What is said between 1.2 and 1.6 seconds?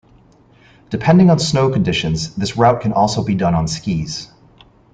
on